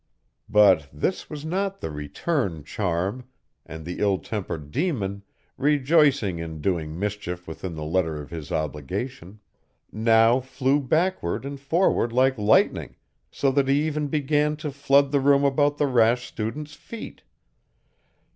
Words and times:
But 0.49 0.89
this 0.91 1.29
was 1.29 1.45
not 1.45 1.79
the 1.79 1.91
"return 1.91 2.63
charm," 2.63 3.25
and 3.67 3.85
the 3.85 3.99
ill 3.99 4.17
tempered 4.17 4.71
demon, 4.71 5.21
rejoicing 5.59 6.39
in 6.39 6.59
doing 6.59 6.97
mischief 6.97 7.47
within 7.47 7.75
the 7.75 7.83
letter 7.83 8.19
of 8.19 8.31
his 8.31 8.51
obligation, 8.51 9.41
now 9.91 10.39
flew 10.39 10.79
backward 10.81 11.45
and 11.45 11.59
forward 11.59 12.11
like 12.11 12.35
lightning, 12.39 12.95
so 13.29 13.51
that 13.51 13.67
he 13.67 13.83
even 13.85 14.07
began 14.07 14.55
to 14.55 14.71
flood 14.71 15.11
the 15.11 15.19
room 15.19 15.43
about 15.43 15.77
the 15.77 15.85
rash 15.85 16.25
student's 16.25 16.73
feet. 16.73 17.21